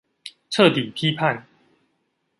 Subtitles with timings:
[0.49, 1.45] 徹底批判